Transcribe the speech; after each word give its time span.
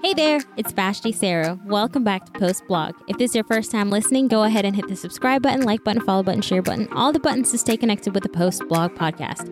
Hey 0.00 0.14
there, 0.14 0.40
it's 0.56 0.70
Vashti 0.70 1.10
Sarah. 1.10 1.58
Welcome 1.66 2.04
back 2.04 2.24
to 2.24 2.38
Post 2.38 2.68
Blog. 2.68 2.94
If 3.08 3.18
this 3.18 3.32
is 3.32 3.34
your 3.34 3.42
first 3.44 3.72
time 3.72 3.90
listening, 3.90 4.28
go 4.28 4.44
ahead 4.44 4.64
and 4.64 4.76
hit 4.76 4.86
the 4.86 4.94
subscribe 4.94 5.42
button, 5.42 5.62
like 5.62 5.82
button, 5.82 6.00
follow 6.04 6.22
button, 6.22 6.40
share 6.40 6.62
button, 6.62 6.86
all 6.92 7.12
the 7.12 7.18
buttons 7.18 7.50
to 7.50 7.58
stay 7.58 7.76
connected 7.76 8.14
with 8.14 8.22
the 8.22 8.28
Post 8.28 8.62
Blog 8.68 8.94
podcast. 8.94 9.48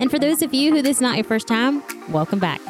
And 0.00 0.10
for 0.10 0.18
those 0.18 0.40
of 0.40 0.54
you 0.54 0.74
who 0.74 0.80
this 0.80 0.96
is 0.96 1.00
not 1.02 1.16
your 1.16 1.24
first 1.24 1.46
time, 1.46 1.82
welcome 2.08 2.38
back. 2.38 2.62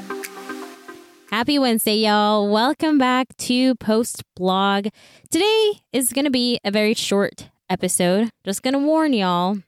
Happy 1.30 1.56
Wednesday, 1.56 1.98
y'all. 1.98 2.51
Welcome 2.51 2.98
back 2.98 3.28
to 3.37 3.76
Post 3.76 4.24
Blog. 4.35 4.88
Today 5.31 5.74
is 5.92 6.12
going 6.12 6.24
to 6.24 6.33
be 6.33 6.58
a 6.65 6.72
very 6.72 6.94
short 6.94 7.49
episode. 7.71 8.31
Just 8.44 8.65
going 8.65 8.74
to 8.74 8.81
warn 8.81 9.12
y'all. 9.12 9.58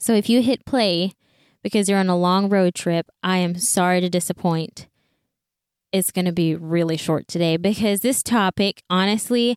So 0.00 0.14
if 0.14 0.28
you 0.28 0.42
hit 0.42 0.66
play 0.66 1.12
because 1.62 1.88
you're 1.88 2.00
on 2.00 2.08
a 2.08 2.18
long 2.18 2.48
road 2.48 2.74
trip, 2.74 3.06
I 3.22 3.36
am 3.36 3.56
sorry 3.56 4.00
to 4.00 4.08
disappoint 4.08 4.87
it's 5.92 6.10
going 6.10 6.24
to 6.24 6.32
be 6.32 6.54
really 6.54 6.96
short 6.96 7.28
today 7.28 7.56
because 7.56 8.00
this 8.00 8.22
topic, 8.22 8.82
honestly, 8.90 9.56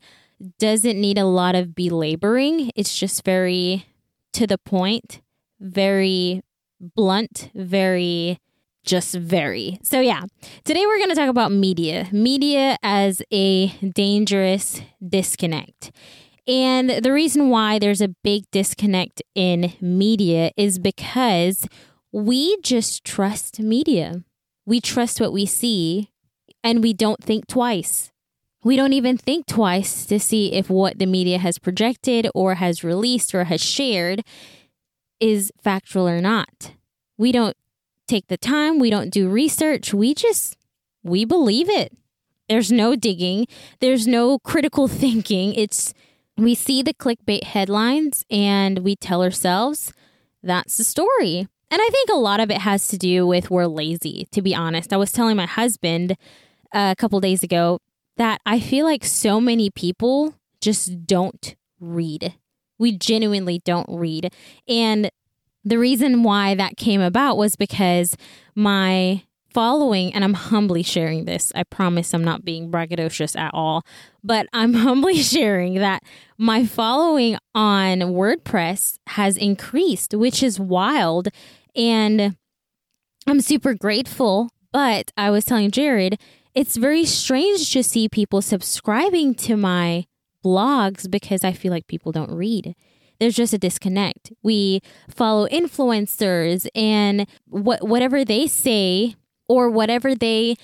doesn't 0.60 1.00
need 1.00 1.18
a 1.18 1.26
lot 1.26 1.56
of 1.56 1.76
belaboring. 1.76 2.72
It's 2.76 2.98
just 2.98 3.24
very 3.24 3.86
to 4.34 4.48
the 4.48 4.58
point, 4.58 5.22
very 5.60 6.42
blunt, 6.80 7.50
very 7.54 8.40
just 8.84 9.14
very. 9.14 9.78
So, 9.84 10.00
yeah, 10.00 10.24
today 10.64 10.86
we're 10.86 10.98
going 10.98 11.10
to 11.10 11.16
talk 11.16 11.30
about 11.30 11.52
media, 11.52 12.08
media 12.12 12.78
as 12.82 13.22
a 13.32 13.68
dangerous 13.68 14.82
disconnect. 15.08 15.92
And 16.48 16.90
the 16.90 17.14
reason 17.14 17.50
why 17.50 17.78
there's 17.78 18.02
a 18.02 18.08
big 18.08 18.50
disconnect 18.52 19.22
in 19.36 19.74
media 19.80 20.52
is 20.58 20.80
because 20.80 21.68
we 22.12 22.58
just 22.64 23.04
trust 23.04 23.60
media. 23.60 24.24
We 24.66 24.82
trust 24.82 25.22
what 25.22 25.34
we 25.34 25.46
see 25.46 26.10
and 26.64 26.84
we 26.84 26.94
don't 26.94 27.24
think 27.24 27.48
twice. 27.48 28.12
We 28.64 28.76
don't 28.76 28.94
even 28.94 29.18
think 29.18 29.48
twice 29.48 30.06
to 30.06 30.20
see 30.20 30.54
if 30.54 30.70
what 30.70 31.00
the 31.00 31.08
media 31.08 31.40
has 31.40 31.58
projected 31.58 32.28
or 32.36 32.56
has 32.56 32.84
released 32.84 33.34
or 33.34 33.46
has 33.46 33.62
shared 33.62 34.22
is 35.20 35.52
factual 35.62 36.08
or 36.08 36.22
not. 36.22 36.74
We 37.18 37.32
don't 37.32 37.58
take 38.08 38.28
the 38.28 38.38
time, 38.38 38.78
we 38.78 38.90
don't 38.90 39.10
do 39.10 39.30
research, 39.30 39.94
we 39.94 40.14
just 40.14 40.58
we 41.04 41.26
believe 41.26 41.70
it. 41.70 41.98
There's 42.50 42.72
no 42.72 42.96
digging, 42.96 43.48
there's 43.80 44.06
no 44.06 44.38
critical 44.40 44.88
thinking. 45.04 45.54
It's 45.54 45.94
we 46.38 46.56
see 46.56 46.82
the 46.82 46.94
clickbait 46.94 47.44
headlines 47.44 48.26
and 48.30 48.80
we 48.80 48.96
tell 48.96 49.24
ourselves 49.24 49.94
that's 50.44 50.78
the 50.78 50.84
story. 50.84 51.48
And 51.70 51.82
I 51.82 51.90
think 51.90 52.10
a 52.10 52.18
lot 52.18 52.40
of 52.42 52.52
it 52.52 52.58
has 52.58 52.90
to 52.90 52.98
do 52.98 53.26
with 53.26 53.50
we're 53.50 53.68
lazy, 53.68 54.28
to 54.32 54.42
be 54.42 54.54
honest. 54.54 54.92
I 54.92 54.98
was 54.98 55.12
telling 55.12 55.38
my 55.38 55.46
husband 55.46 56.18
a 56.74 56.96
couple 56.98 57.20
days 57.20 57.44
ago 57.44 57.80
that 58.18 58.42
I 58.46 58.60
feel 58.60 58.86
like 58.86 59.04
so 59.06 59.40
many 59.40 59.70
people 59.70 60.36
just 60.62 61.06
don't 61.06 61.56
read. 61.80 62.36
We 62.78 62.98
genuinely 62.98 63.62
don't 63.64 63.90
read. 63.90 64.34
And 64.68 65.10
the 65.64 65.78
reason 65.78 66.24
why 66.24 66.56
that 66.56 66.78
came 66.78 67.02
about 67.02 67.38
was 67.38 67.56
because 67.56 68.16
my 68.56 69.24
following, 69.54 70.14
and 70.14 70.24
I'm 70.24 70.34
humbly 70.34 70.84
sharing 70.84 71.26
this, 71.26 71.52
I 71.56 71.64
promise 71.64 72.14
I'm 72.14 72.24
not 72.24 72.46
being 72.46 72.72
braggadocious 72.72 73.38
at 73.38 73.52
all, 73.54 73.84
but 74.24 74.48
I'm 74.54 74.74
humbly 74.86 75.18
sharing 75.18 75.76
that 75.76 76.04
my 76.38 76.66
following 76.66 77.38
on 77.54 78.00
WordPress 78.00 78.98
has 79.08 79.38
increased, 79.38 80.14
which 80.14 80.42
is 80.42 80.60
wild. 80.60 81.28
And 81.76 82.36
I'm 83.28 83.42
super 83.42 83.74
grateful. 83.74 84.50
But 84.72 85.12
I 85.18 85.30
was 85.30 85.46
telling 85.46 85.72
Jared, 85.72 86.20
it's 86.54 86.78
very 86.78 87.06
strange 87.06 87.72
to 87.74 87.84
see 87.84 88.10
people 88.10 88.42
subscribing 88.42 89.36
to 89.36 89.58
my 89.58 90.06
blogs 90.44 91.10
because 91.10 91.44
I 91.44 91.52
feel 91.52 91.72
like 91.72 91.88
people 91.88 92.12
don't 92.12 92.32
read. 92.32 92.76
There's 93.20 93.36
just 93.36 93.54
a 93.54 93.58
disconnect. 93.58 94.32
We 94.42 94.82
follow 95.08 95.48
influencers 95.48 96.68
and 96.74 97.28
what 97.48 97.88
whatever 97.88 98.26
they 98.26 98.48
say 98.48 99.16
or 99.48 99.70
whatever 99.70 100.16
they 100.16 100.56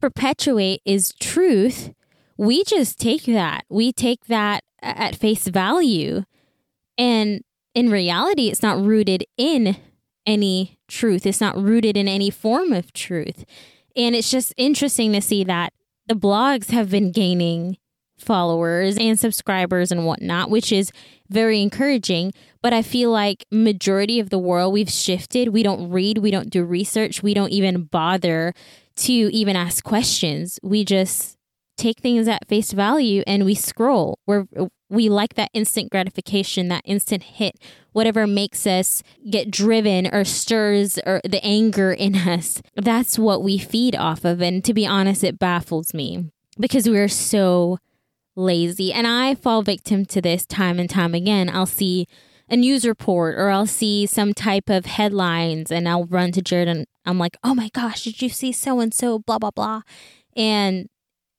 perpetuate 0.00 0.80
is 0.84 1.12
truth. 1.18 1.92
We 2.36 2.62
just 2.64 3.00
take 3.00 3.24
that. 3.24 3.64
We 3.68 3.92
take 3.92 4.26
that 4.26 4.62
at 4.80 5.16
face 5.16 5.48
value. 5.48 6.24
And 6.96 7.42
in 7.74 7.90
reality, 7.90 8.48
it's 8.48 8.62
not 8.62 8.80
rooted 8.80 9.24
in 9.36 9.76
any 10.26 10.78
truth. 10.88 11.26
It's 11.26 11.40
not 11.40 11.56
rooted 11.56 11.96
in 11.96 12.08
any 12.08 12.30
form 12.30 12.72
of 12.72 12.92
truth. 12.92 13.44
And 13.96 14.14
it's 14.14 14.30
just 14.30 14.52
interesting 14.56 15.12
to 15.12 15.20
see 15.20 15.44
that 15.44 15.72
the 16.06 16.14
blogs 16.14 16.70
have 16.70 16.90
been 16.90 17.12
gaining 17.12 17.78
followers 18.18 18.96
and 18.96 19.18
subscribers 19.18 19.90
and 19.90 20.06
whatnot, 20.06 20.50
which 20.50 20.72
is 20.72 20.92
very 21.28 21.60
encouraging. 21.60 22.32
But 22.62 22.72
I 22.72 22.82
feel 22.82 23.10
like 23.10 23.44
majority 23.50 24.20
of 24.20 24.30
the 24.30 24.38
world 24.38 24.72
we've 24.72 24.90
shifted. 24.90 25.48
We 25.48 25.62
don't 25.62 25.90
read, 25.90 26.18
we 26.18 26.30
don't 26.30 26.50
do 26.50 26.64
research, 26.64 27.22
we 27.22 27.34
don't 27.34 27.50
even 27.50 27.84
bother 27.84 28.54
to 28.96 29.12
even 29.12 29.56
ask 29.56 29.82
questions. 29.84 30.58
We 30.62 30.84
just 30.84 31.36
take 31.76 32.00
things 32.00 32.28
at 32.28 32.48
face 32.48 32.72
value 32.72 33.22
and 33.26 33.44
we 33.44 33.54
scroll. 33.54 34.18
We're 34.26 34.46
we 34.90 35.08
like 35.08 35.34
that 35.34 35.50
instant 35.52 35.90
gratification, 35.90 36.68
that 36.68 36.82
instant 36.84 37.22
hit, 37.22 37.58
whatever 37.92 38.26
makes 38.26 38.66
us 38.66 39.02
get 39.28 39.50
driven 39.50 40.06
or 40.14 40.24
stirs 40.24 40.98
or 41.04 41.20
the 41.24 41.44
anger 41.44 41.92
in 41.92 42.14
us. 42.28 42.62
That's 42.76 43.18
what 43.18 43.42
we 43.42 43.58
feed 43.58 43.96
off 43.96 44.24
of. 44.24 44.40
And 44.40 44.64
to 44.64 44.74
be 44.74 44.86
honest, 44.86 45.24
it 45.24 45.38
baffles 45.38 45.92
me 45.92 46.30
because 46.58 46.88
we're 46.88 47.08
so 47.08 47.78
lazy. 48.36 48.92
And 48.92 49.06
I 49.06 49.34
fall 49.34 49.62
victim 49.62 50.04
to 50.06 50.20
this 50.20 50.46
time 50.46 50.78
and 50.78 50.88
time 50.88 51.14
again. 51.14 51.48
I'll 51.48 51.66
see 51.66 52.06
a 52.48 52.56
news 52.56 52.86
report 52.86 53.36
or 53.36 53.48
I'll 53.48 53.66
see 53.66 54.06
some 54.06 54.34
type 54.34 54.68
of 54.68 54.86
headlines 54.86 55.72
and 55.72 55.88
I'll 55.88 56.04
run 56.04 56.32
to 56.32 56.42
Jared 56.42 56.68
and 56.68 56.86
I'm 57.06 57.18
like, 57.18 57.36
oh 57.42 57.54
my 57.54 57.68
gosh, 57.70 58.04
did 58.04 58.22
you 58.22 58.28
see 58.28 58.52
so 58.52 58.80
and 58.80 58.92
so, 58.92 59.18
blah, 59.18 59.38
blah, 59.38 59.50
blah. 59.50 59.82
And 60.36 60.88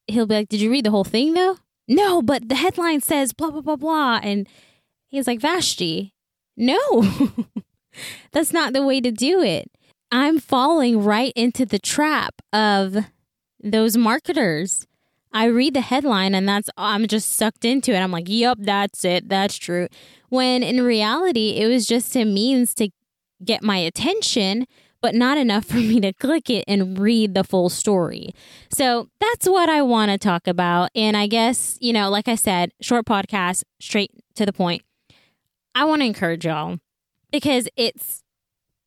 he'll 0.07 0.25
be 0.25 0.35
like, 0.35 0.49
did 0.49 0.61
you 0.61 0.71
read 0.71 0.85
the 0.85 0.91
whole 0.91 1.03
thing 1.03 1.33
though? 1.33 1.57
no, 1.87 2.21
but 2.21 2.49
the 2.49 2.55
headline 2.55 3.01
says 3.01 3.33
blah, 3.33 3.51
blah, 3.51 3.61
blah, 3.61 3.75
blah. 3.75 4.19
And 4.23 4.47
he's 5.07 5.27
like, 5.27 5.39
Vashti, 5.39 6.13
no, 6.57 7.03
that's 8.31 8.53
not 8.53 8.73
the 8.73 8.83
way 8.85 9.01
to 9.01 9.11
do 9.11 9.41
it. 9.41 9.69
I'm 10.11 10.39
falling 10.39 11.03
right 11.03 11.33
into 11.35 11.65
the 11.65 11.79
trap 11.79 12.41
of 12.53 12.97
those 13.61 13.97
marketers. 13.97 14.87
I 15.33 15.45
read 15.45 15.73
the 15.73 15.81
headline 15.81 16.33
and 16.33 16.47
that's, 16.47 16.69
I'm 16.77 17.07
just 17.07 17.33
sucked 17.33 17.65
into 17.65 17.93
it. 17.93 17.99
I'm 17.99 18.11
like, 18.11 18.29
yep, 18.29 18.57
that's 18.61 19.03
it. 19.03 19.27
That's 19.27 19.57
true. 19.57 19.87
When 20.29 20.63
in 20.63 20.81
reality, 20.81 21.57
it 21.57 21.67
was 21.67 21.85
just 21.85 22.15
a 22.15 22.23
means 22.23 22.73
to 22.75 22.89
get 23.43 23.61
my 23.61 23.77
attention 23.77 24.65
but 25.05 25.13
not 25.13 25.37
enough 25.37 25.65
for 25.65 25.75
me 25.75 25.99
to 25.99 26.11
click 26.13 26.49
it 26.49 26.63
and 26.67 26.97
read 26.97 27.35
the 27.35 27.43
full 27.43 27.69
story. 27.69 28.33
So 28.71 29.07
that's 29.19 29.47
what 29.47 29.69
I 29.69 29.83
want 29.83 30.09
to 30.09 30.17
talk 30.17 30.47
about. 30.47 30.89
And 30.95 31.15
I 31.15 31.27
guess, 31.27 31.77
you 31.79 31.93
know, 31.93 32.09
like 32.09 32.27
I 32.27 32.33
said, 32.33 32.71
short 32.81 33.05
podcast, 33.05 33.61
straight 33.79 34.09
to 34.33 34.47
the 34.47 34.51
point. 34.51 34.81
I 35.75 35.85
want 35.85 36.01
to 36.01 36.07
encourage 36.07 36.43
y'all 36.43 36.79
because 37.31 37.69
it's 37.75 38.23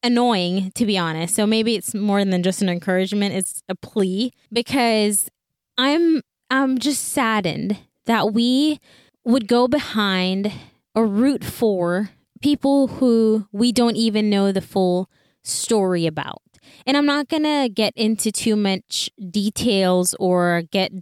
annoying, 0.02 0.72
to 0.72 0.84
be 0.84 0.98
honest. 0.98 1.36
So 1.36 1.46
maybe 1.46 1.76
it's 1.76 1.94
more 1.94 2.24
than 2.24 2.42
just 2.42 2.62
an 2.62 2.68
encouragement, 2.68 3.36
it's 3.36 3.62
a 3.68 3.76
plea 3.76 4.32
because 4.52 5.30
I'm 5.76 6.22
I'm 6.50 6.78
just 6.78 7.04
saddened 7.04 7.78
that 8.06 8.32
we 8.32 8.80
would 9.22 9.46
go 9.46 9.68
behind 9.68 10.50
or 10.96 11.06
root 11.06 11.44
for 11.44 12.10
people 12.42 12.88
who 12.88 13.46
we 13.52 13.70
don't 13.70 13.94
even 13.94 14.28
know 14.28 14.50
the 14.50 14.60
full 14.60 15.08
story 15.48 16.06
about. 16.06 16.42
And 16.86 16.96
I'm 16.96 17.06
not 17.06 17.28
going 17.28 17.44
to 17.44 17.68
get 17.72 17.92
into 17.96 18.30
too 18.30 18.56
much 18.56 19.10
details 19.30 20.14
or 20.18 20.62
get 20.70 20.92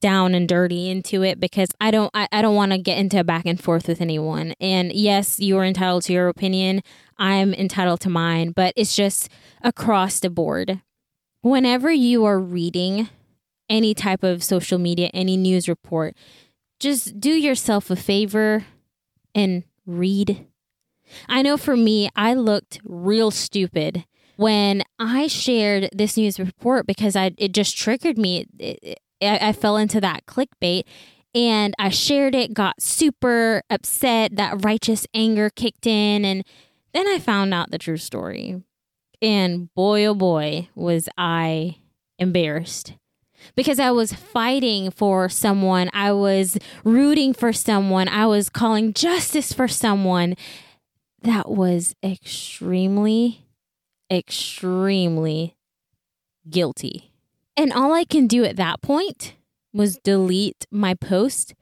down 0.00 0.34
and 0.34 0.48
dirty 0.48 0.90
into 0.90 1.22
it 1.22 1.40
because 1.40 1.68
I 1.80 1.90
don't 1.90 2.10
I, 2.12 2.28
I 2.32 2.42
don't 2.42 2.56
want 2.56 2.72
to 2.72 2.78
get 2.78 2.98
into 2.98 3.20
a 3.20 3.24
back 3.24 3.46
and 3.46 3.62
forth 3.62 3.88
with 3.88 4.00
anyone. 4.00 4.52
And 4.60 4.92
yes, 4.92 5.38
you 5.38 5.56
are 5.58 5.64
entitled 5.64 6.02
to 6.04 6.12
your 6.12 6.28
opinion. 6.28 6.82
I'm 7.16 7.54
entitled 7.54 8.00
to 8.00 8.10
mine, 8.10 8.50
but 8.50 8.74
it's 8.76 8.96
just 8.96 9.28
across 9.62 10.18
the 10.18 10.28
board. 10.28 10.82
Whenever 11.40 11.90
you 11.90 12.24
are 12.24 12.38
reading 12.38 13.08
any 13.70 13.94
type 13.94 14.22
of 14.22 14.42
social 14.42 14.78
media, 14.78 15.08
any 15.14 15.36
news 15.36 15.68
report, 15.68 16.16
just 16.80 17.20
do 17.20 17.30
yourself 17.30 17.88
a 17.90 17.96
favor 17.96 18.66
and 19.34 19.62
read 19.86 20.46
I 21.28 21.42
know 21.42 21.56
for 21.56 21.76
me, 21.76 22.08
I 22.16 22.34
looked 22.34 22.80
real 22.84 23.30
stupid 23.30 24.04
when 24.36 24.82
I 24.98 25.26
shared 25.26 25.88
this 25.92 26.16
news 26.16 26.40
report 26.40 26.86
because 26.86 27.14
I 27.16 27.32
it 27.36 27.52
just 27.52 27.76
triggered 27.76 28.18
me. 28.18 28.46
It, 28.58 28.78
it, 28.82 28.98
I, 29.22 29.48
I 29.48 29.52
fell 29.52 29.76
into 29.76 30.00
that 30.00 30.26
clickbait 30.26 30.84
and 31.34 31.74
I 31.78 31.90
shared 31.90 32.34
it, 32.34 32.54
got 32.54 32.82
super 32.82 33.62
upset. 33.70 34.36
That 34.36 34.64
righteous 34.64 35.06
anger 35.14 35.48
kicked 35.50 35.86
in, 35.86 36.24
and 36.24 36.44
then 36.92 37.06
I 37.08 37.18
found 37.18 37.54
out 37.54 37.70
the 37.70 37.78
true 37.78 37.96
story. 37.96 38.62
And 39.22 39.72
boy, 39.74 40.04
oh 40.06 40.14
boy, 40.14 40.68
was 40.74 41.08
I 41.16 41.76
embarrassed. 42.18 42.94
because 43.54 43.78
I 43.78 43.90
was 43.90 44.12
fighting 44.12 44.90
for 44.90 45.28
someone, 45.28 45.90
I 45.92 46.12
was 46.12 46.58
rooting 46.84 47.34
for 47.34 47.52
someone, 47.52 48.08
I 48.08 48.26
was 48.26 48.48
calling 48.48 48.92
justice 48.92 49.52
for 49.52 49.68
someone. 49.68 50.36
That 51.22 51.48
was 51.48 51.94
extremely, 52.02 53.46
extremely 54.10 55.56
guilty. 56.48 57.12
And 57.56 57.72
all 57.72 57.92
I 57.92 58.04
can 58.04 58.26
do 58.26 58.44
at 58.44 58.56
that 58.56 58.82
point 58.82 59.34
was 59.72 59.98
delete 59.98 60.66
my 60.70 60.94
post 60.94 61.54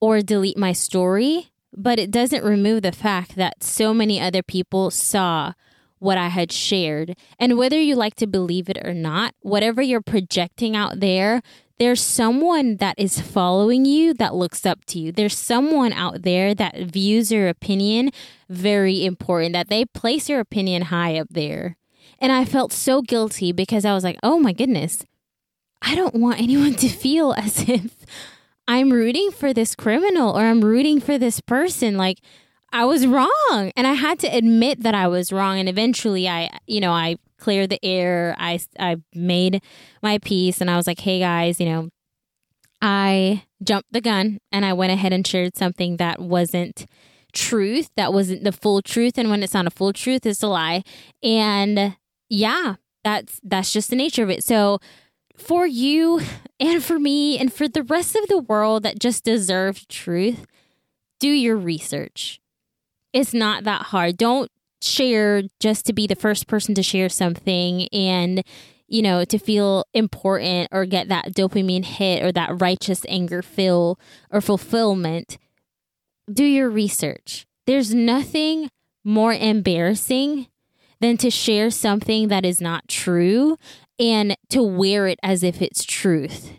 or 0.00 0.20
delete 0.22 0.56
my 0.56 0.72
story, 0.72 1.50
but 1.76 1.98
it 1.98 2.10
doesn't 2.10 2.44
remove 2.44 2.82
the 2.82 2.92
fact 2.92 3.36
that 3.36 3.62
so 3.62 3.92
many 3.92 4.20
other 4.20 4.42
people 4.42 4.90
saw 4.90 5.52
what 5.98 6.18
I 6.18 6.28
had 6.28 6.52
shared. 6.52 7.16
And 7.38 7.58
whether 7.58 7.80
you 7.80 7.96
like 7.96 8.14
to 8.16 8.26
believe 8.26 8.68
it 8.68 8.78
or 8.82 8.94
not, 8.94 9.34
whatever 9.40 9.82
you're 9.82 10.00
projecting 10.00 10.76
out 10.76 11.00
there, 11.00 11.42
there's 11.78 12.00
someone 12.00 12.76
that 12.76 12.94
is 12.98 13.20
following 13.20 13.84
you 13.84 14.14
that 14.14 14.34
looks 14.34 14.64
up 14.64 14.84
to 14.86 14.98
you. 14.98 15.12
There's 15.12 15.36
someone 15.36 15.92
out 15.92 16.22
there 16.22 16.54
that 16.54 16.76
views 16.78 17.30
your 17.30 17.48
opinion 17.48 18.10
very 18.48 19.04
important, 19.04 19.52
that 19.52 19.68
they 19.68 19.84
place 19.84 20.28
your 20.28 20.40
opinion 20.40 20.82
high 20.82 21.18
up 21.18 21.28
there. 21.30 21.76
And 22.18 22.32
I 22.32 22.44
felt 22.44 22.72
so 22.72 23.02
guilty 23.02 23.52
because 23.52 23.84
I 23.84 23.94
was 23.94 24.04
like, 24.04 24.18
oh 24.22 24.38
my 24.38 24.52
goodness, 24.52 25.04
I 25.82 25.94
don't 25.94 26.14
want 26.14 26.40
anyone 26.40 26.74
to 26.74 26.88
feel 26.88 27.34
as 27.34 27.68
if 27.68 27.94
I'm 28.66 28.90
rooting 28.90 29.30
for 29.30 29.52
this 29.52 29.74
criminal 29.74 30.36
or 30.36 30.46
I'm 30.46 30.64
rooting 30.64 31.00
for 31.00 31.18
this 31.18 31.40
person. 31.40 31.96
Like, 31.96 32.20
I 32.72 32.84
was 32.84 33.06
wrong 33.06 33.72
and 33.76 33.86
I 33.86 33.94
had 33.94 34.18
to 34.20 34.26
admit 34.26 34.82
that 34.82 34.94
I 34.94 35.08
was 35.08 35.32
wrong 35.32 35.58
and 35.58 35.68
eventually 35.68 36.28
I 36.28 36.50
you 36.66 36.80
know 36.80 36.92
I 36.92 37.16
cleared 37.38 37.70
the 37.70 37.84
air. 37.84 38.34
I 38.38 38.60
I 38.78 38.96
made 39.14 39.62
my 40.02 40.18
piece 40.18 40.60
and 40.60 40.70
I 40.70 40.76
was 40.76 40.86
like 40.86 41.00
hey 41.00 41.20
guys 41.20 41.60
you 41.60 41.66
know. 41.66 41.88
I 42.82 43.44
jumped 43.62 43.92
the 43.92 44.02
gun 44.02 44.38
and 44.52 44.64
I 44.64 44.74
went 44.74 44.92
ahead 44.92 45.12
and 45.12 45.26
shared 45.26 45.56
something 45.56 45.96
that 45.96 46.20
wasn't 46.20 46.86
truth 47.32 47.90
that 47.96 48.12
wasn't 48.12 48.44
the 48.44 48.52
full 48.52 48.82
truth. 48.82 49.18
And 49.18 49.30
when 49.30 49.42
it's 49.42 49.54
not 49.54 49.66
a 49.66 49.70
full 49.70 49.92
truth 49.92 50.26
it's 50.26 50.42
a 50.42 50.48
lie. 50.48 50.82
And 51.22 51.96
yeah 52.28 52.76
that's 53.04 53.40
that's 53.42 53.72
just 53.72 53.90
the 53.90 53.96
nature 53.96 54.22
of 54.22 54.30
it. 54.30 54.44
So 54.44 54.78
for 55.36 55.66
you 55.66 56.20
and 56.60 56.82
for 56.82 56.98
me 56.98 57.38
and 57.38 57.52
for 57.52 57.68
the 57.68 57.82
rest 57.82 58.16
of 58.16 58.28
the 58.28 58.38
world 58.38 58.82
that 58.82 58.98
just 58.98 59.24
deserves 59.24 59.86
truth 59.86 60.46
do 61.18 61.28
your 61.28 61.56
research. 61.56 62.40
It's 63.12 63.32
not 63.32 63.64
that 63.64 63.82
hard. 63.82 64.16
Don't 64.16 64.50
share 64.86 65.42
just 65.60 65.86
to 65.86 65.92
be 65.92 66.06
the 66.06 66.14
first 66.14 66.46
person 66.46 66.74
to 66.74 66.82
share 66.82 67.08
something 67.08 67.88
and 67.88 68.42
you 68.88 69.02
know 69.02 69.24
to 69.24 69.38
feel 69.38 69.84
important 69.92 70.68
or 70.72 70.86
get 70.86 71.08
that 71.08 71.32
dopamine 71.32 71.84
hit 71.84 72.22
or 72.22 72.32
that 72.32 72.60
righteous 72.60 73.04
anger 73.08 73.42
fill 73.42 73.98
or 74.30 74.40
fulfillment 74.40 75.38
do 76.32 76.44
your 76.44 76.68
research. 76.68 77.46
There's 77.66 77.94
nothing 77.94 78.68
more 79.04 79.32
embarrassing 79.32 80.48
than 81.00 81.16
to 81.18 81.30
share 81.30 81.70
something 81.70 82.28
that 82.28 82.44
is 82.44 82.60
not 82.60 82.88
true 82.88 83.56
and 83.98 84.36
to 84.50 84.62
wear 84.62 85.06
it 85.06 85.18
as 85.22 85.42
if 85.42 85.62
it's 85.62 85.84
truth. 85.84 86.52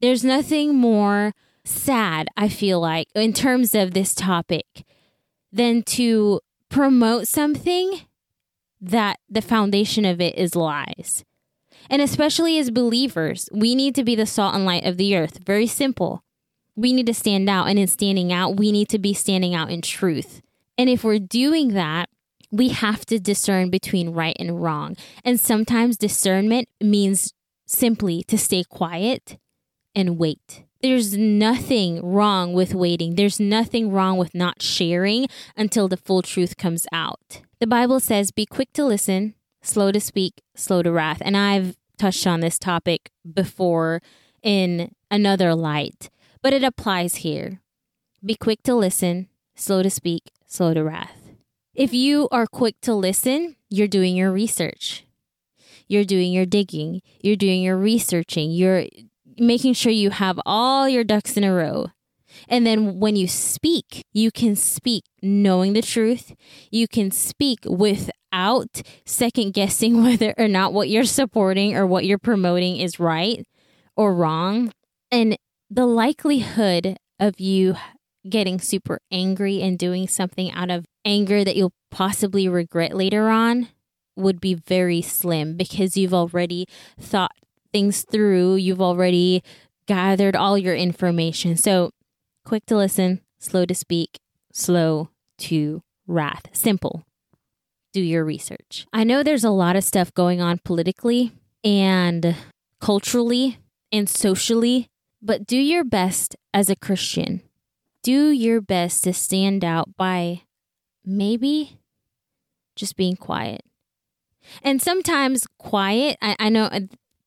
There's 0.00 0.24
nothing 0.24 0.74
more 0.74 1.32
sad 1.64 2.28
i 2.36 2.48
feel 2.48 2.80
like 2.80 3.08
in 3.14 3.32
terms 3.32 3.74
of 3.74 3.92
this 3.92 4.14
topic 4.14 4.84
than 5.50 5.82
to 5.82 6.40
promote 6.74 7.28
something 7.28 8.00
that 8.80 9.20
the 9.30 9.40
foundation 9.40 10.04
of 10.04 10.20
it 10.20 10.36
is 10.36 10.56
lies. 10.56 11.24
And 11.88 12.02
especially 12.02 12.58
as 12.58 12.72
believers, 12.72 13.48
we 13.52 13.76
need 13.76 13.94
to 13.94 14.02
be 14.02 14.16
the 14.16 14.26
salt 14.26 14.56
and 14.56 14.64
light 14.64 14.84
of 14.84 14.96
the 14.96 15.16
earth. 15.16 15.38
Very 15.46 15.68
simple. 15.68 16.24
We 16.74 16.92
need 16.92 17.06
to 17.06 17.14
stand 17.14 17.48
out. 17.48 17.68
And 17.68 17.78
in 17.78 17.86
standing 17.86 18.32
out, 18.32 18.56
we 18.56 18.72
need 18.72 18.88
to 18.88 18.98
be 18.98 19.14
standing 19.14 19.54
out 19.54 19.70
in 19.70 19.82
truth. 19.82 20.42
And 20.76 20.90
if 20.90 21.04
we're 21.04 21.20
doing 21.20 21.74
that, 21.74 22.08
we 22.50 22.70
have 22.70 23.06
to 23.06 23.20
discern 23.20 23.70
between 23.70 24.10
right 24.10 24.36
and 24.40 24.60
wrong. 24.60 24.96
And 25.24 25.38
sometimes 25.38 25.96
discernment 25.96 26.68
means 26.80 27.34
simply 27.66 28.24
to 28.24 28.36
stay 28.36 28.64
quiet 28.64 29.38
and 29.94 30.18
wait. 30.18 30.64
There's 30.84 31.16
nothing 31.16 32.04
wrong 32.04 32.52
with 32.52 32.74
waiting. 32.74 33.14
There's 33.14 33.40
nothing 33.40 33.90
wrong 33.90 34.18
with 34.18 34.34
not 34.34 34.60
sharing 34.60 35.28
until 35.56 35.88
the 35.88 35.96
full 35.96 36.20
truth 36.20 36.58
comes 36.58 36.86
out. 36.92 37.40
The 37.58 37.66
Bible 37.66 38.00
says, 38.00 38.30
Be 38.30 38.44
quick 38.44 38.70
to 38.74 38.84
listen, 38.84 39.32
slow 39.62 39.92
to 39.92 39.98
speak, 39.98 40.42
slow 40.54 40.82
to 40.82 40.92
wrath. 40.92 41.22
And 41.24 41.38
I've 41.38 41.78
touched 41.96 42.26
on 42.26 42.40
this 42.40 42.58
topic 42.58 43.10
before 43.24 44.02
in 44.42 44.94
another 45.10 45.54
light, 45.54 46.10
but 46.42 46.52
it 46.52 46.62
applies 46.62 47.16
here. 47.16 47.62
Be 48.22 48.34
quick 48.34 48.62
to 48.64 48.74
listen, 48.74 49.28
slow 49.56 49.82
to 49.82 49.88
speak, 49.88 50.32
slow 50.46 50.74
to 50.74 50.84
wrath. 50.84 51.30
If 51.74 51.94
you 51.94 52.28
are 52.30 52.46
quick 52.46 52.78
to 52.82 52.92
listen, 52.92 53.56
you're 53.70 53.88
doing 53.88 54.16
your 54.16 54.30
research. 54.30 55.06
You're 55.88 56.04
doing 56.04 56.30
your 56.30 56.44
digging. 56.44 57.00
You're 57.22 57.36
doing 57.36 57.62
your 57.62 57.78
researching. 57.78 58.50
You're 58.50 58.84
making 59.38 59.74
sure 59.74 59.92
you 59.92 60.10
have 60.10 60.40
all 60.44 60.88
your 60.88 61.04
ducks 61.04 61.36
in 61.36 61.44
a 61.44 61.52
row. 61.52 61.88
And 62.48 62.66
then 62.66 62.98
when 62.98 63.16
you 63.16 63.28
speak, 63.28 64.04
you 64.12 64.30
can 64.30 64.56
speak 64.56 65.04
knowing 65.22 65.72
the 65.72 65.82
truth. 65.82 66.34
You 66.70 66.88
can 66.88 67.10
speak 67.10 67.60
without 67.64 68.82
second 69.06 69.54
guessing 69.54 70.02
whether 70.02 70.34
or 70.36 70.48
not 70.48 70.72
what 70.72 70.88
you're 70.88 71.04
supporting 71.04 71.76
or 71.76 71.86
what 71.86 72.04
you're 72.04 72.18
promoting 72.18 72.76
is 72.76 72.98
right 72.98 73.46
or 73.96 74.14
wrong. 74.14 74.72
And 75.10 75.36
the 75.70 75.86
likelihood 75.86 76.96
of 77.20 77.38
you 77.38 77.76
getting 78.28 78.58
super 78.58 78.98
angry 79.10 79.60
and 79.60 79.78
doing 79.78 80.08
something 80.08 80.50
out 80.52 80.70
of 80.70 80.86
anger 81.04 81.44
that 81.44 81.56
you'll 81.56 81.74
possibly 81.90 82.48
regret 82.48 82.94
later 82.94 83.28
on 83.28 83.68
would 84.16 84.40
be 84.40 84.54
very 84.54 85.02
slim 85.02 85.56
because 85.56 85.96
you've 85.96 86.14
already 86.14 86.66
thought 86.98 87.32
things 87.74 88.06
through. 88.08 88.54
You've 88.54 88.80
already 88.80 89.42
gathered 89.86 90.36
all 90.36 90.56
your 90.56 90.76
information. 90.76 91.56
So, 91.56 91.90
quick 92.44 92.64
to 92.66 92.76
listen, 92.76 93.20
slow 93.38 93.66
to 93.66 93.74
speak, 93.74 94.20
slow 94.52 95.10
to 95.38 95.82
wrath. 96.06 96.44
Simple. 96.52 97.04
Do 97.92 98.00
your 98.00 98.24
research. 98.24 98.86
I 98.92 99.04
know 99.04 99.22
there's 99.22 99.44
a 99.44 99.50
lot 99.50 99.76
of 99.76 99.84
stuff 99.84 100.14
going 100.14 100.40
on 100.40 100.60
politically 100.64 101.32
and 101.62 102.36
culturally 102.80 103.58
and 103.92 104.08
socially, 104.08 104.88
but 105.20 105.46
do 105.46 105.56
your 105.56 105.84
best 105.84 106.36
as 106.52 106.70
a 106.70 106.76
Christian. 106.76 107.42
Do 108.02 108.30
your 108.30 108.60
best 108.60 109.04
to 109.04 109.12
stand 109.12 109.64
out 109.64 109.96
by 109.96 110.42
maybe 111.04 111.78
just 112.76 112.96
being 112.96 113.16
quiet. 113.16 113.62
And 114.62 114.82
sometimes 114.82 115.46
quiet, 115.58 116.18
I, 116.20 116.36
I 116.38 116.48
know 116.50 116.64
uh, 116.64 116.80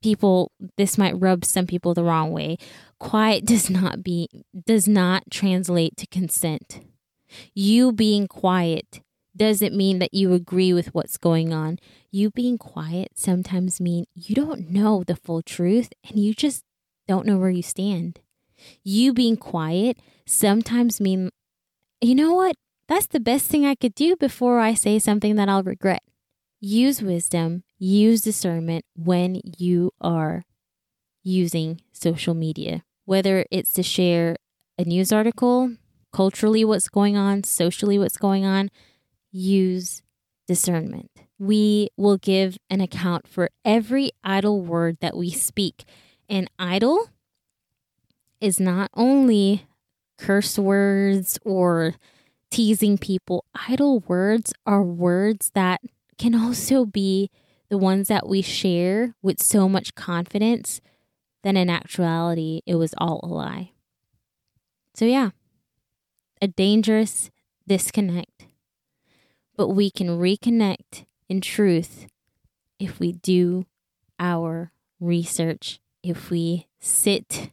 people 0.07 0.53
this 0.77 0.97
might 0.97 1.19
rub 1.19 1.43
some 1.43 1.67
people 1.67 1.93
the 1.93 2.03
wrong 2.03 2.31
way. 2.31 2.57
Quiet 2.97 3.45
does 3.45 3.69
not 3.69 4.03
be 4.03 4.29
does 4.65 4.87
not 4.87 5.23
translate 5.29 5.97
to 5.97 6.07
consent. 6.07 6.79
You 7.53 7.91
being 7.91 8.27
quiet 8.27 9.01
doesn't 9.35 9.75
mean 9.75 9.99
that 9.99 10.13
you 10.13 10.31
agree 10.33 10.71
with 10.71 10.95
what's 10.95 11.17
going 11.17 11.53
on. 11.53 11.77
You 12.09 12.31
being 12.31 12.57
quiet 12.57 13.11
sometimes 13.15 13.81
mean 13.81 14.05
you 14.15 14.33
don't 14.33 14.69
know 14.69 15.03
the 15.03 15.17
full 15.17 15.41
truth 15.41 15.89
and 16.07 16.17
you 16.17 16.33
just 16.33 16.63
don't 17.05 17.25
know 17.25 17.37
where 17.37 17.49
you 17.49 17.61
stand. 17.61 18.21
You 18.83 19.13
being 19.13 19.35
quiet 19.35 19.97
sometimes 20.25 21.01
mean 21.01 21.31
you 21.99 22.15
know 22.15 22.33
what? 22.33 22.55
That's 22.87 23.07
the 23.07 23.19
best 23.19 23.47
thing 23.47 23.65
I 23.65 23.75
could 23.75 23.93
do 23.93 24.15
before 24.15 24.59
I 24.59 24.73
say 24.73 24.99
something 24.99 25.35
that 25.35 25.49
I'll 25.49 25.63
regret. 25.63 26.03
Use 26.61 27.01
wisdom 27.01 27.63
use 27.77 28.21
discernment 28.21 28.85
when 28.95 29.41
you 29.57 29.91
are 30.01 30.43
using 31.23 31.81
social 31.91 32.33
media, 32.33 32.83
whether 33.05 33.45
it's 33.51 33.71
to 33.73 33.83
share 33.83 34.35
a 34.77 34.83
news 34.83 35.11
article, 35.11 35.75
culturally 36.11 36.63
what's 36.63 36.89
going 36.89 37.17
on, 37.17 37.43
socially 37.43 37.99
what's 37.99 38.17
going 38.17 38.45
on, 38.45 38.69
use 39.31 40.01
discernment. 40.47 41.11
We 41.37 41.89
will 41.97 42.17
give 42.17 42.57
an 42.69 42.81
account 42.81 43.27
for 43.27 43.49
every 43.63 44.11
idle 44.23 44.61
word 44.61 44.97
that 45.01 45.15
we 45.15 45.29
speak. 45.29 45.85
And 46.29 46.49
idle 46.57 47.09
is 48.41 48.59
not 48.59 48.89
only 48.95 49.67
curse 50.17 50.57
words 50.57 51.37
or 51.43 51.95
teasing 52.49 52.97
people, 52.97 53.45
idle 53.67 53.99
words 54.07 54.53
are 54.65 54.83
words 54.83 55.51
that 55.53 55.81
can 56.17 56.33
also 56.33 56.85
be 56.85 57.29
the 57.69 57.77
ones 57.77 58.07
that 58.07 58.27
we 58.27 58.41
share 58.41 59.15
with 59.21 59.41
so 59.41 59.67
much 59.67 59.95
confidence, 59.95 60.81
then 61.43 61.57
in 61.57 61.69
actuality, 61.69 62.61
it 62.65 62.75
was 62.75 62.93
all 62.97 63.19
a 63.23 63.27
lie. 63.27 63.71
So, 64.93 65.05
yeah, 65.05 65.31
a 66.41 66.47
dangerous 66.47 67.29
disconnect. 67.67 68.47
But 69.55 69.69
we 69.69 69.89
can 69.89 70.07
reconnect 70.07 71.05
in 71.27 71.41
truth 71.41 72.07
if 72.79 72.99
we 72.99 73.11
do 73.11 73.65
our 74.19 74.71
research, 74.99 75.79
if 76.03 76.29
we 76.29 76.67
sit 76.79 77.51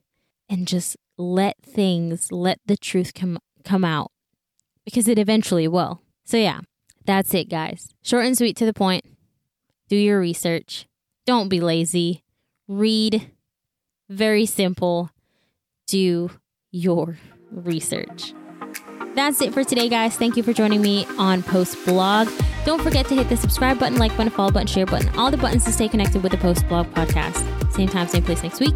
and 0.49 0.68
just 0.68 0.97
let 1.16 1.56
things, 1.62 2.30
let 2.30 2.61
the 2.66 2.76
truth 2.76 3.14
come 3.14 3.38
come 3.64 3.85
out 3.85 4.11
because 4.85 5.09
it 5.09 5.18
eventually 5.18 5.66
will. 5.66 6.02
So 6.25 6.37
yeah, 6.37 6.61
that's 7.06 7.35
it 7.35 7.49
guys. 7.49 7.88
Short 8.02 8.26
and 8.26 8.37
sweet 8.37 8.56
to 8.59 8.66
the 8.66 8.75
point. 8.75 9.04
Do 9.88 9.96
your 9.96 10.18
research. 10.18 10.86
Don't 11.26 11.48
be 11.48 11.60
lazy. 11.60 12.22
Read. 12.68 13.30
Very 14.08 14.46
simple. 14.46 15.10
Do 15.86 16.30
your 16.70 17.18
research. 17.50 18.34
That's 19.14 19.40
it 19.40 19.54
for 19.54 19.62
today, 19.62 19.88
guys. 19.88 20.16
Thank 20.16 20.36
you 20.36 20.42
for 20.42 20.52
joining 20.52 20.82
me 20.82 21.06
on 21.18 21.42
Post 21.42 21.84
Blog. 21.84 22.28
Don't 22.64 22.82
forget 22.82 23.06
to 23.06 23.14
hit 23.14 23.28
the 23.28 23.36
subscribe 23.36 23.78
button, 23.78 23.96
like 23.96 24.16
button, 24.16 24.30
follow 24.30 24.50
button, 24.50 24.66
share 24.66 24.86
button, 24.86 25.08
all 25.16 25.30
the 25.30 25.36
buttons 25.36 25.64
to 25.66 25.72
stay 25.72 25.88
connected 25.88 26.22
with 26.22 26.32
the 26.32 26.38
Post 26.38 26.66
Blog 26.68 26.86
podcast. 26.94 27.72
Same 27.72 27.88
time, 27.88 28.08
same 28.08 28.24
place 28.24 28.42
next 28.42 28.60
week. 28.60 28.74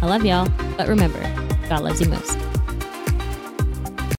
I 0.00 0.06
love 0.06 0.24
y'all, 0.24 0.48
but 0.76 0.86
remember, 0.86 1.20
God 1.68 1.82
loves 1.82 2.00
you 2.00 2.08
most. 2.08 2.59